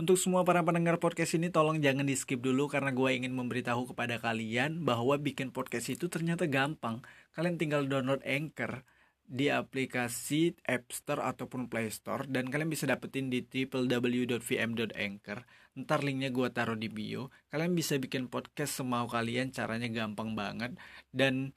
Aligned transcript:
Untuk 0.00 0.16
semua 0.16 0.48
para 0.48 0.64
pendengar 0.64 0.96
podcast 0.96 1.36
ini 1.36 1.52
tolong 1.52 1.76
jangan 1.76 2.08
di 2.08 2.16
skip 2.16 2.40
dulu 2.40 2.72
karena 2.72 2.88
gue 2.88 3.20
ingin 3.20 3.36
memberitahu 3.36 3.92
kepada 3.92 4.16
kalian 4.16 4.80
bahwa 4.80 5.20
bikin 5.20 5.52
podcast 5.52 5.92
itu 5.92 6.08
ternyata 6.08 6.48
gampang. 6.48 7.04
Kalian 7.36 7.60
tinggal 7.60 7.84
download 7.84 8.24
Anchor 8.24 8.80
di 9.28 9.52
aplikasi 9.52 10.56
App 10.64 10.88
Store 10.88 11.20
ataupun 11.20 11.68
Play 11.68 11.92
Store 11.92 12.24
dan 12.24 12.48
kalian 12.48 12.72
bisa 12.72 12.88
dapetin 12.88 13.28
di 13.28 13.44
www.vm.anchor. 13.44 15.38
Ntar 15.76 16.00
linknya 16.00 16.32
gue 16.32 16.48
taruh 16.48 16.80
di 16.80 16.88
bio. 16.88 17.28
Kalian 17.52 17.76
bisa 17.76 18.00
bikin 18.00 18.32
podcast 18.32 18.80
semau 18.80 19.04
kalian, 19.04 19.52
caranya 19.52 19.92
gampang 19.92 20.32
banget 20.32 20.80
dan 21.12 21.52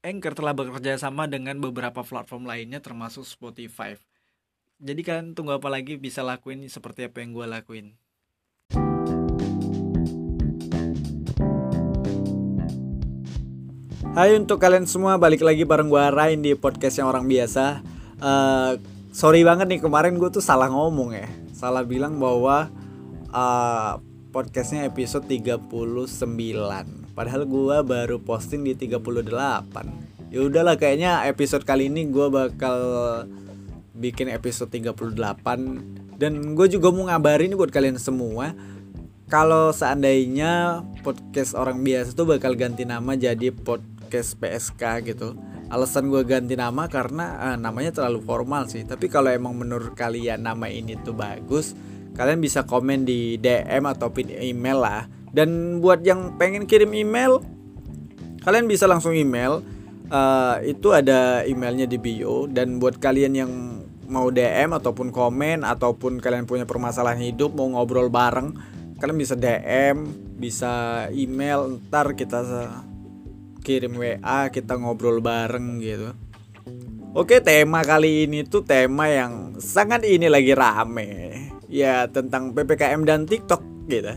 Anchor 0.00 0.32
telah 0.32 0.56
bekerja 0.56 0.96
sama 0.96 1.28
dengan 1.28 1.60
beberapa 1.60 2.00
platform 2.00 2.48
lainnya 2.48 2.80
termasuk 2.80 3.28
Spotify 3.28 4.00
jadi 4.82 5.00
kalian 5.06 5.38
tunggu 5.38 5.54
apa 5.54 5.70
lagi 5.70 5.94
bisa 5.94 6.26
lakuin 6.26 6.66
seperti 6.66 7.06
apa 7.06 7.22
yang 7.22 7.30
gue 7.30 7.46
lakuin. 7.46 7.94
Hai 14.12 14.36
untuk 14.36 14.60
kalian 14.60 14.84
semua 14.84 15.16
balik 15.16 15.40
lagi 15.40 15.62
bareng 15.62 15.88
gue 15.88 16.04
Rain 16.10 16.42
di 16.42 16.52
podcast 16.58 16.98
yang 16.98 17.08
orang 17.08 17.30
biasa. 17.30 17.80
Uh, 18.18 18.76
Sorry 19.12 19.44
banget 19.46 19.70
nih 19.70 19.80
kemarin 19.80 20.18
gue 20.18 20.28
tuh 20.34 20.42
salah 20.42 20.66
ngomong 20.66 21.14
ya. 21.14 21.30
Salah 21.54 21.86
bilang 21.86 22.18
bahwa 22.18 22.66
uh, 23.30 24.02
podcastnya 24.34 24.88
episode 24.88 25.28
39 25.30 25.68
Padahal 27.12 27.44
gue 27.44 27.76
baru 27.84 28.16
posting 28.18 28.64
di 28.64 28.72
38 28.72 30.32
Ya 30.32 30.40
udahlah 30.40 30.80
kayaknya 30.80 31.28
episode 31.28 31.68
kali 31.68 31.92
ini 31.92 32.08
gue 32.08 32.26
bakal 32.32 32.80
bikin 33.92 34.32
episode 34.32 34.72
38 34.72 36.16
dan 36.16 36.32
gue 36.56 36.66
juga 36.68 36.88
mau 36.92 37.08
ngabarin 37.08 37.54
buat 37.56 37.68
kalian 37.68 38.00
semua 38.00 38.56
kalau 39.32 39.72
seandainya 39.72 40.84
podcast 41.00 41.56
orang 41.56 41.80
biasa 41.80 42.12
tuh 42.12 42.28
bakal 42.28 42.52
ganti 42.52 42.84
nama 42.84 43.16
jadi 43.16 43.48
podcast 43.48 44.36
PSK 44.36 45.08
gitu. 45.08 45.32
Alasan 45.72 46.12
gue 46.12 46.20
ganti 46.20 46.52
nama 46.52 46.84
karena 46.84 47.40
eh, 47.40 47.56
namanya 47.56 47.96
terlalu 47.96 48.20
formal 48.20 48.68
sih. 48.68 48.84
Tapi 48.84 49.08
kalau 49.08 49.32
emang 49.32 49.56
menurut 49.56 49.96
kalian 49.96 50.44
nama 50.44 50.68
ini 50.68 51.00
tuh 51.00 51.16
bagus 51.16 51.72
kalian 52.12 52.44
bisa 52.44 52.68
komen 52.68 53.08
di 53.08 53.40
DM 53.40 53.88
atau 53.88 54.12
email 54.20 54.78
lah. 54.84 55.08
Dan 55.32 55.80
buat 55.80 56.04
yang 56.04 56.36
pengen 56.36 56.68
kirim 56.68 56.92
email 56.92 57.40
kalian 58.44 58.68
bisa 58.68 58.84
langsung 58.84 59.16
email. 59.16 59.64
Uh, 60.12 60.60
itu 60.60 60.92
ada 60.92 61.40
emailnya 61.48 61.88
di 61.88 61.96
bio. 61.96 62.44
Dan 62.44 62.76
buat 62.76 63.00
kalian 63.00 63.32
yang 63.32 63.52
mau 64.12 64.28
DM 64.28 64.76
ataupun 64.76 65.08
komen 65.08 65.64
ataupun 65.64 66.20
kalian 66.20 66.44
punya 66.44 66.68
permasalahan 66.68 67.24
hidup 67.24 67.56
mau 67.56 67.72
ngobrol 67.72 68.12
bareng 68.12 68.52
kalian 69.00 69.18
bisa 69.18 69.34
DM 69.34 70.06
bisa 70.36 70.72
email 71.10 71.80
ntar 71.80 72.14
kita 72.14 72.44
kirim 73.62 73.98
WA 73.98 74.50
kita 74.52 74.76
ngobrol 74.76 75.18
bareng 75.18 75.80
gitu. 75.80 76.12
Oke 77.12 77.44
tema 77.44 77.82
kali 77.82 78.24
ini 78.24 78.44
tuh 78.46 78.64
tema 78.64 79.10
yang 79.10 79.58
sangat 79.60 80.06
ini 80.08 80.32
lagi 80.32 80.56
rame 80.56 81.10
Ya 81.68 82.08
tentang 82.08 82.56
PPKM 82.56 83.04
dan 83.04 83.28
TikTok 83.28 83.60
gitu. 83.88 84.16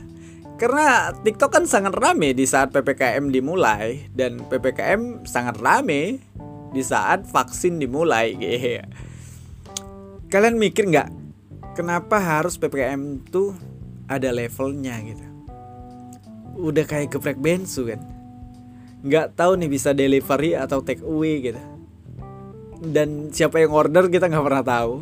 Karena 0.56 1.12
TikTok 1.12 1.52
kan 1.52 1.66
sangat 1.68 1.92
rame 1.98 2.32
di 2.32 2.48
saat 2.48 2.72
PPKM 2.72 3.28
dimulai 3.28 4.08
Dan 4.16 4.48
PPKM 4.48 5.28
sangat 5.28 5.60
rame 5.60 6.24
di 6.72 6.84
saat 6.84 7.24
vaksin 7.28 7.80
dimulai 7.80 8.36
gitu 8.36 8.84
kalian 10.30 10.58
mikir 10.58 10.90
nggak 10.90 11.10
kenapa 11.76 12.18
harus 12.18 12.56
ppkm 12.56 13.28
tuh 13.30 13.54
ada 14.08 14.32
levelnya 14.32 14.98
gitu? 15.04 15.26
Udah 16.56 16.88
kayak 16.88 17.14
geprek 17.14 17.38
bensu 17.38 17.90
kan? 17.90 18.02
Nggak 19.06 19.38
tahu 19.38 19.60
nih 19.60 19.70
bisa 19.70 19.92
delivery 19.92 20.56
atau 20.58 20.82
take 20.82 21.04
away 21.04 21.52
gitu. 21.52 21.62
Dan 22.86 23.30
siapa 23.30 23.60
yang 23.62 23.76
order 23.76 24.08
kita 24.08 24.32
nggak 24.32 24.46
pernah 24.46 24.66
tahu. 24.66 24.94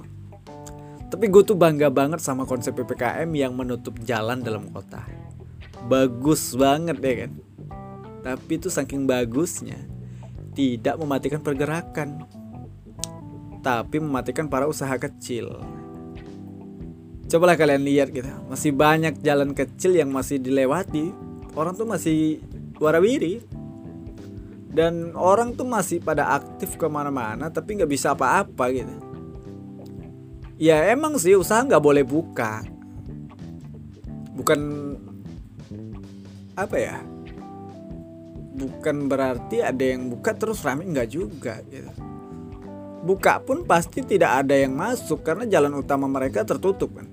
Tapi 1.13 1.25
gue 1.29 1.43
tuh 1.45 1.53
bangga 1.53 1.93
banget 1.93 2.25
sama 2.25 2.49
konsep 2.49 2.73
ppkm 2.73 3.29
yang 3.37 3.53
menutup 3.53 3.93
jalan 4.01 4.41
dalam 4.41 4.65
kota. 4.73 5.05
Bagus 5.85 6.57
banget 6.57 6.97
ya 6.99 7.15
kan? 7.27 7.31
Tapi 8.23 8.51
itu 8.57 8.73
saking 8.73 9.05
bagusnya 9.05 9.77
tidak 10.57 10.97
mematikan 10.97 11.43
pergerakan 11.43 12.25
tapi 13.63 14.03
mematikan 14.03 14.51
para 14.51 14.67
usaha 14.67 14.91
kecil. 14.99 15.55
Cobalah 17.31 17.55
kalian 17.55 17.87
lihat 17.87 18.11
gitu, 18.11 18.29
masih 18.51 18.75
banyak 18.75 19.23
jalan 19.23 19.55
kecil 19.55 19.95
yang 19.95 20.11
masih 20.11 20.37
dilewati. 20.37 21.15
Orang 21.55 21.73
tuh 21.73 21.87
masih 21.87 22.43
warawiri. 22.77 23.41
Dan 24.73 25.13
orang 25.13 25.53
tuh 25.53 25.69
masih 25.69 26.01
pada 26.01 26.33
aktif 26.33 26.81
ke 26.81 26.89
mana-mana 26.89 27.45
tapi 27.53 27.77
nggak 27.77 27.93
bisa 27.93 28.17
apa-apa 28.17 28.73
gitu. 28.73 28.93
Ya 30.57 30.89
emang 30.89 31.17
sih 31.21 31.37
usaha 31.37 31.61
nggak 31.61 31.81
boleh 31.81 32.01
buka. 32.01 32.65
Bukan 34.33 34.59
apa 36.57 36.77
ya? 36.77 36.97
Bukan 38.57 39.05
berarti 39.05 39.61
ada 39.61 39.81
yang 39.81 40.09
buka 40.09 40.33
terus 40.33 40.65
rame 40.65 40.89
nggak 40.89 41.09
juga 41.09 41.61
gitu 41.69 42.12
buka 43.03 43.43
pun 43.43 43.67
pasti 43.67 43.99
tidak 43.99 44.47
ada 44.47 44.55
yang 44.55 44.73
masuk 44.79 45.27
karena 45.27 45.43
jalan 45.43 45.75
utama 45.83 46.07
mereka 46.07 46.47
tertutup 46.47 46.95
kan. 46.95 47.07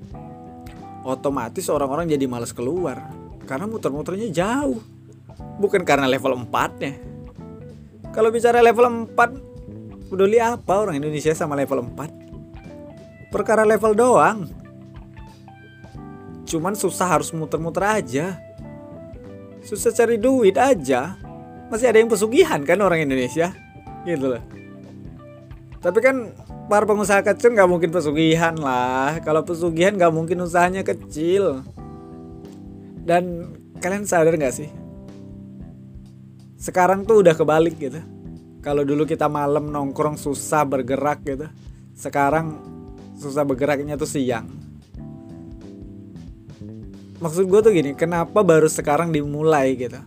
Otomatis 1.02 1.66
orang-orang 1.66 2.06
jadi 2.06 2.30
malas 2.30 2.54
keluar 2.54 3.10
karena 3.44 3.66
muter-muternya 3.66 4.30
jauh. 4.30 4.78
Bukan 5.58 5.82
karena 5.84 6.06
level 6.06 6.46
4-nya. 6.48 6.94
Kalau 8.14 8.32
bicara 8.32 8.64
level 8.64 9.10
4, 9.12 10.08
peduli 10.08 10.38
apa 10.40 10.72
orang 10.78 11.02
Indonesia 11.02 11.34
sama 11.36 11.58
level 11.58 11.84
4? 11.84 13.28
Perkara 13.34 13.66
level 13.66 13.92
doang. 13.92 14.48
Cuman 16.48 16.74
susah 16.74 17.06
harus 17.18 17.30
muter-muter 17.30 17.84
aja. 17.84 18.40
Susah 19.62 19.92
cari 19.92 20.16
duit 20.18 20.56
aja. 20.56 21.14
Masih 21.70 21.86
ada 21.92 22.02
yang 22.02 22.10
pesugihan 22.10 22.64
kan 22.66 22.80
orang 22.82 23.04
Indonesia. 23.04 23.54
Gitu 24.02 24.36
loh. 24.36 24.59
Tapi 25.80 25.98
kan 26.04 26.36
para 26.68 26.84
pengusaha 26.84 27.24
kecil 27.24 27.56
nggak 27.56 27.70
mungkin 27.72 27.88
pesugihan 27.88 28.52
lah. 28.60 29.16
Kalau 29.24 29.40
pesugihan 29.40 29.96
nggak 29.96 30.12
mungkin 30.12 30.44
usahanya 30.44 30.84
kecil. 30.84 31.64
Dan 33.00 33.48
kalian 33.80 34.04
sadar 34.04 34.36
nggak 34.36 34.54
sih? 34.54 34.68
Sekarang 36.60 37.08
tuh 37.08 37.24
udah 37.24 37.32
kebalik 37.32 37.80
gitu. 37.80 37.96
Kalau 38.60 38.84
dulu 38.84 39.08
kita 39.08 39.24
malam 39.32 39.72
nongkrong 39.72 40.20
susah 40.20 40.68
bergerak 40.68 41.24
gitu. 41.24 41.48
Sekarang 41.96 42.60
susah 43.16 43.48
bergeraknya 43.48 43.96
tuh 43.96 44.04
siang. 44.08 44.52
Maksud 47.20 47.48
gue 47.48 47.60
tuh 47.60 47.72
gini, 47.72 47.92
kenapa 47.92 48.40
baru 48.40 48.68
sekarang 48.68 49.12
dimulai 49.12 49.76
gitu? 49.76 50.00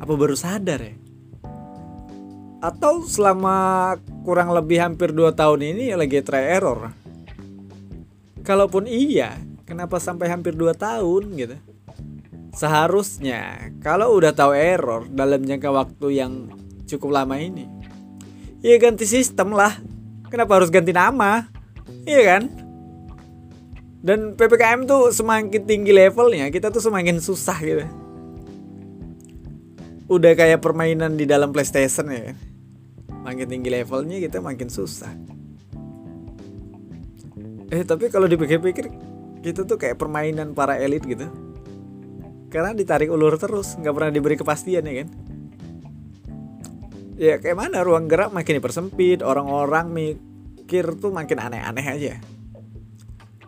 Apa 0.00 0.12
baru 0.12 0.36
sadar 0.36 0.80
ya? 0.80 0.96
Atau 2.64 3.04
selama 3.04 3.96
kurang 4.26 4.50
lebih 4.50 4.82
hampir 4.82 5.14
2 5.14 5.30
tahun 5.38 5.62
ini 5.62 5.94
lagi 5.94 6.18
try 6.18 6.58
error. 6.58 6.90
Kalaupun 8.42 8.90
iya, 8.90 9.38
kenapa 9.62 10.02
sampai 10.02 10.26
hampir 10.26 10.58
2 10.58 10.74
tahun 10.74 11.22
gitu? 11.38 11.54
Seharusnya 12.58 13.70
kalau 13.78 14.18
udah 14.18 14.34
tahu 14.34 14.50
error 14.50 15.06
dalam 15.06 15.46
jangka 15.46 15.70
waktu 15.70 16.06
yang 16.18 16.50
cukup 16.90 17.22
lama 17.22 17.38
ini, 17.38 17.70
ya 18.66 18.74
ganti 18.82 19.06
sistem 19.06 19.54
lah. 19.54 19.78
Kenapa 20.26 20.58
harus 20.58 20.74
ganti 20.74 20.90
nama? 20.90 21.46
Iya 22.02 22.22
kan? 22.26 22.42
Dan 24.02 24.34
PPKM 24.34 24.90
tuh 24.90 25.14
semakin 25.14 25.62
tinggi 25.62 25.94
levelnya, 25.94 26.50
kita 26.50 26.74
tuh 26.74 26.82
semakin 26.82 27.22
susah 27.22 27.58
gitu. 27.62 27.86
Udah 30.10 30.34
kayak 30.34 30.62
permainan 30.62 31.14
di 31.14 31.30
dalam 31.30 31.54
PlayStation 31.54 32.10
ya 32.10 32.34
kan? 32.34 32.55
Makin 33.26 33.46
tinggi 33.50 33.70
levelnya 33.74 34.22
kita 34.22 34.38
makin 34.38 34.70
susah. 34.70 35.10
Eh 37.74 37.82
tapi 37.82 38.06
kalau 38.06 38.30
dipikir-pikir 38.30 38.86
kita 39.42 39.66
tuh 39.66 39.74
kayak 39.74 39.98
permainan 39.98 40.54
para 40.54 40.78
elit 40.78 41.02
gitu. 41.02 41.26
Karena 42.46 42.70
ditarik 42.70 43.10
ulur 43.10 43.34
terus 43.34 43.74
nggak 43.74 43.90
pernah 43.90 44.10
diberi 44.14 44.38
kepastian 44.38 44.86
ya 44.86 44.94
kan? 45.02 45.08
Ya 47.18 47.34
kayak 47.42 47.58
mana 47.58 47.82
ruang 47.82 48.06
gerak 48.06 48.30
makin 48.30 48.62
dipersempit 48.62 49.26
orang-orang 49.26 49.90
mikir 49.90 50.94
tuh 51.02 51.10
makin 51.10 51.42
aneh-aneh 51.42 51.86
aja. 51.90 52.14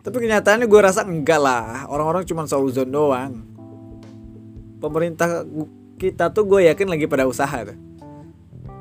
Tapi 0.03 0.15
kenyataannya 0.27 0.67
gue 0.67 0.81
rasa 0.83 1.07
enggak 1.07 1.39
lah. 1.39 1.87
Orang-orang 1.87 2.27
cuma 2.27 2.43
seuzon 2.43 2.91
doang. 2.91 3.39
Pemerintah 4.83 5.47
kita 5.95 6.31
tuh 6.35 6.43
gue 6.47 6.67
yakin 6.67 6.87
lagi 6.87 7.07
pada 7.07 7.27
usaha 7.27 7.63
tuh 7.63 7.88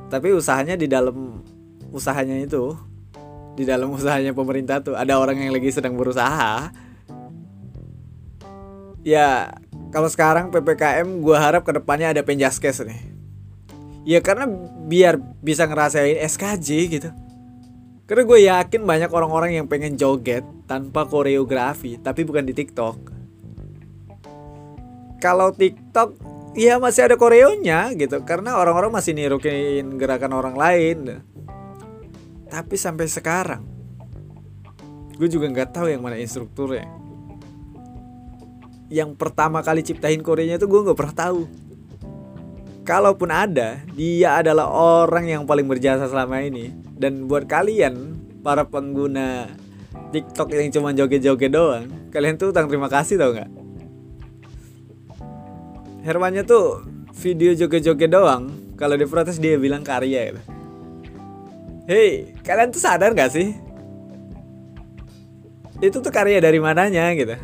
tapi 0.09 0.33
usahanya 0.33 0.75
di 0.75 0.89
dalam 0.89 1.45
usahanya 1.93 2.37
itu 2.41 2.77
di 3.59 3.67
dalam 3.69 3.93
usahanya 3.93 4.33
pemerintah 4.33 4.81
tuh 4.81 4.95
ada 4.95 5.19
orang 5.19 5.43
yang 5.43 5.53
lagi 5.53 5.69
sedang 5.75 5.99
berusaha. 5.99 6.71
Ya 9.03 9.57
kalau 9.91 10.07
sekarang 10.07 10.55
ppkm 10.55 11.25
gue 11.25 11.37
harap 11.37 11.65
ke 11.65 11.73
depannya 11.75 12.13
ada 12.13 12.23
penjaskes 12.23 12.85
nih. 12.87 13.03
Ya 14.09 14.23
karena 14.25 14.49
biar 14.89 15.21
bisa 15.43 15.67
ngerasain 15.67 16.23
SKJ 16.23 16.69
gitu. 16.89 17.11
Karena 18.09 18.23
gue 18.25 18.39
yakin 18.49 18.83
banyak 18.89 19.11
orang-orang 19.13 19.61
yang 19.61 19.67
pengen 19.69 19.99
joget 20.01 20.47
tanpa 20.65 21.05
koreografi 21.05 22.01
tapi 22.01 22.25
bukan 22.25 22.47
di 22.47 22.55
TikTok. 22.57 22.97
Kalau 25.19 25.51
TikTok 25.51 26.38
ya 26.57 26.81
masih 26.81 27.09
ada 27.11 27.17
koreonya 27.19 27.93
gitu 27.97 28.23
karena 28.23 28.57
orang-orang 28.57 28.93
masih 28.95 29.13
nirukin 29.13 29.97
gerakan 30.01 30.33
orang 30.37 30.57
lain 30.57 31.21
tapi 32.49 32.77
sampai 32.77 33.09
sekarang 33.09 33.65
gue 35.19 35.29
juga 35.29 35.51
nggak 35.51 35.75
tahu 35.75 35.91
yang 35.93 36.01
mana 36.01 36.17
instrukturnya 36.17 36.99
yang 38.89 39.13
pertama 39.13 39.61
kali 39.61 39.85
ciptain 39.85 40.21
Koreanya 40.25 40.57
itu 40.57 40.65
gue 40.65 40.81
nggak 40.81 40.99
pernah 40.99 41.17
tahu. 41.17 41.41
Kalaupun 42.89 43.29
ada, 43.29 43.85
dia 43.93 44.41
adalah 44.41 44.65
orang 44.73 45.29
yang 45.29 45.43
paling 45.45 45.69
berjasa 45.69 46.09
selama 46.09 46.41
ini. 46.41 46.73
Dan 46.97 47.29
buat 47.29 47.45
kalian, 47.45 48.17
para 48.41 48.65
pengguna 48.65 49.53
TikTok 50.09 50.57
yang 50.57 50.73
cuma 50.73 50.97
joget-joget 50.97 51.53
doang, 51.53 51.85
kalian 52.09 52.41
tuh 52.41 52.49
utang 52.49 52.65
terima 52.65 52.89
kasih 52.89 53.21
tau 53.21 53.37
nggak? 53.37 53.51
Hermannya 56.09 56.49
tuh 56.49 56.89
video 57.21 57.53
joget-joget 57.53 58.09
doang. 58.09 58.73
Kalau 58.81 58.97
diprotes 58.97 59.37
dia 59.37 59.61
bilang 59.61 59.85
karya 59.85 60.33
gitu. 60.33 60.41
Hei, 61.85 62.33
kalian 62.41 62.73
tuh 62.73 62.81
sadar 62.81 63.13
gak 63.13 63.29
sih? 63.37 63.53
Itu 65.85 66.01
tuh 66.01 66.09
karya 66.09 66.41
dari 66.41 66.57
mananya 66.57 67.13
gitu 67.13 67.37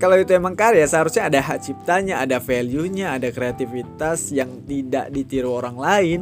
kalau 0.00 0.16
itu 0.16 0.32
emang 0.32 0.56
karya 0.56 0.88
seharusnya 0.88 1.28
ada 1.28 1.44
hak 1.44 1.60
ciptanya, 1.60 2.24
ada 2.24 2.40
value-nya, 2.40 3.20
ada 3.20 3.28
kreativitas 3.28 4.32
yang 4.32 4.64
tidak 4.64 5.12
ditiru 5.12 5.52
orang 5.52 5.76
lain 5.76 6.20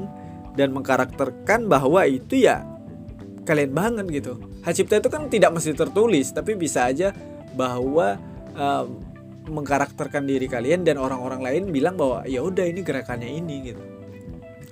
dan 0.59 0.75
mengkarakterkan 0.75 1.71
bahwa 1.71 2.03
itu 2.03 2.43
ya 2.43 2.67
kalian 3.47 3.71
banget 3.71 4.11
gitu. 4.11 4.43
Hak 4.67 4.75
cipta 4.75 4.99
itu 4.99 5.09
kan 5.09 5.31
tidak 5.31 5.55
mesti 5.55 5.79
tertulis, 5.79 6.35
tapi 6.35 6.59
bisa 6.59 6.91
aja 6.91 7.15
bahwa 7.55 8.19
um, 8.59 8.99
mengkarakterkan 9.49 10.29
diri 10.29 10.47
kalian 10.47 10.85
dan 10.85 11.01
orang-orang 11.01 11.41
lain 11.41 11.63
bilang 11.73 11.97
bahwa 11.97 12.25
ya 12.29 12.45
udah 12.45 12.65
ini 12.69 12.81
gerakannya 12.85 13.29
ini 13.29 13.57
gitu. 13.73 13.83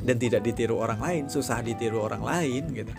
Dan 0.07 0.17
tidak 0.21 0.45
ditiru 0.47 0.79
orang 0.79 1.01
lain, 1.03 1.23
susah 1.27 1.65
ditiru 1.65 2.05
orang 2.05 2.23
lain 2.23 2.63
gitu. 2.71 2.93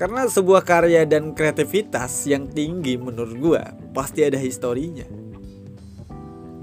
Karena 0.00 0.24
sebuah 0.24 0.64
karya 0.64 1.04
dan 1.04 1.36
kreativitas 1.36 2.24
yang 2.24 2.48
tinggi 2.48 2.96
menurut 2.96 3.36
gue 3.36 3.62
pasti 3.92 4.24
ada 4.24 4.40
historinya. 4.40 5.04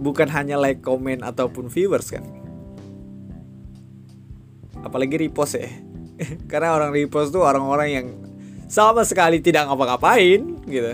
Bukan 0.02 0.26
hanya 0.34 0.58
like, 0.58 0.82
comment, 0.82 1.22
ataupun 1.22 1.70
viewers 1.70 2.10
kan. 2.10 2.26
Apalagi 4.82 5.22
repost 5.22 5.58
ya. 5.62 5.70
Karena 6.50 6.74
orang 6.74 6.90
repost 6.90 7.30
tuh 7.30 7.46
orang-orang 7.46 7.90
yang 7.94 8.08
sama 8.66 9.06
sekali 9.06 9.38
tidak 9.38 9.70
ngapa-ngapain 9.70 10.42
gitu. 10.66 10.94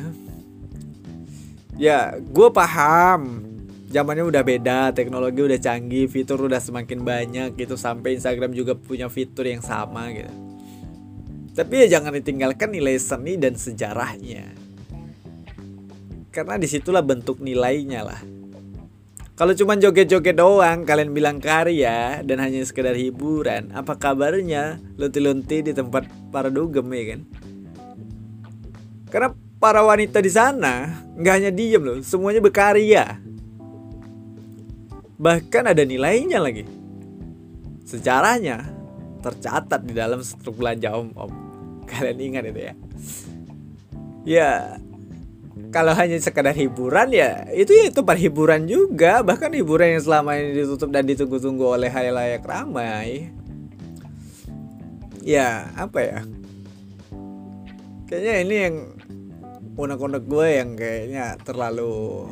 Ya, 1.84 2.16
gue 2.16 2.48
paham. 2.56 3.44
Zamannya 3.92 4.24
udah 4.24 4.40
beda, 4.40 4.96
teknologi 4.96 5.44
udah 5.44 5.60
canggih, 5.60 6.08
fitur 6.08 6.48
udah 6.48 6.64
semakin 6.64 7.04
banyak 7.04 7.60
gitu 7.60 7.76
sampai 7.76 8.16
Instagram 8.16 8.56
juga 8.56 8.74
punya 8.74 9.12
fitur 9.12 9.44
yang 9.46 9.60
sama 9.60 10.10
gitu 10.16 10.32
tapi 11.54 11.86
ya 11.86 11.98
jangan 11.98 12.18
ditinggalkan 12.18 12.74
nilai 12.74 12.98
seni 12.98 13.38
dan 13.38 13.54
sejarahnya. 13.54 14.50
Karena 16.34 16.58
di 16.58 16.66
situlah 16.66 17.06
bentuk 17.06 17.38
nilainya 17.38 18.02
lah. 18.02 18.22
Kalau 19.38 19.54
cuma 19.54 19.78
joget-joget 19.78 20.38
doang, 20.38 20.86
kalian 20.86 21.14
bilang 21.14 21.38
karya 21.38 22.26
dan 22.26 22.38
hanya 22.42 22.62
sekedar 22.66 22.98
hiburan, 22.98 23.70
apa 23.74 23.98
kabarnya 23.98 24.82
lunti-lunti 24.98 25.62
di 25.62 25.74
tempat 25.74 26.10
para 26.34 26.50
dugem 26.50 26.86
ya 26.90 27.04
kan? 27.14 27.22
Karena 29.14 29.30
para 29.64 29.80
wanita 29.80 30.20
di 30.20 30.28
sana 30.28 30.92
nggak 31.16 31.34
hanya 31.40 31.52
diem 31.56 31.80
loh, 31.80 31.98
semuanya 32.04 32.44
berkarya. 32.44 33.16
Bahkan 35.16 35.72
ada 35.72 35.88
nilainya 35.88 36.44
lagi. 36.44 36.68
Sejarahnya 37.88 38.68
tercatat 39.24 39.88
di 39.88 39.96
dalam 39.96 40.20
struktur 40.20 40.60
belanja 40.60 40.92
om-om. 40.92 41.32
Kalian 41.88 42.20
ingat 42.20 42.44
itu 42.52 42.60
ya? 42.60 42.74
Ya, 44.28 44.50
kalau 45.72 45.96
hanya 45.96 46.20
sekadar 46.20 46.56
hiburan 46.60 47.16
ya 47.16 47.48
itu 47.56 47.72
ya 47.72 47.88
itu 47.88 48.04
perhiburan 48.04 48.68
juga 48.68 49.24
bahkan 49.24 49.54
hiburan 49.54 49.96
yang 49.96 50.04
selama 50.04 50.36
ini 50.36 50.60
ditutup 50.60 50.90
dan 50.92 51.08
ditunggu-tunggu 51.08 51.66
oleh 51.78 51.90
halayak 51.90 52.46
ramai 52.46 53.34
ya 55.22 55.70
apa 55.78 56.00
ya 56.02 56.20
kayaknya 58.10 58.34
ini 58.46 58.56
yang 58.56 58.76
unek-unek 59.74 60.24
gue 60.30 60.48
yang 60.62 60.70
kayaknya 60.78 61.38
terlalu 61.42 62.30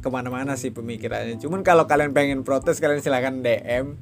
ke 0.00 0.08
mana-mana 0.08 0.56
sih 0.56 0.72
pemikirannya. 0.72 1.36
Cuman 1.40 1.60
kalau 1.60 1.84
kalian 1.84 2.16
pengen 2.16 2.40
protes 2.44 2.80
kalian 2.80 3.04
silahkan 3.04 3.44
DM 3.44 4.00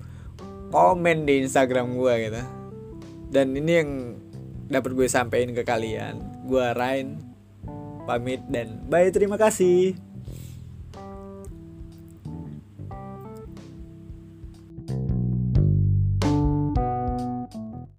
komen 0.70 1.26
di 1.26 1.42
Instagram 1.42 1.98
gue 1.98 2.14
gitu. 2.30 2.42
Dan 3.28 3.52
ini 3.58 3.72
yang 3.82 3.90
dapat 4.70 4.94
gue 4.94 5.06
sampaikan 5.10 5.52
ke 5.52 5.62
kalian. 5.66 6.46
Gue 6.46 6.64
Rain 6.74 7.18
pamit 8.08 8.40
dan 8.48 8.88
bye 8.88 9.12
terima 9.12 9.36
kasih 9.36 9.92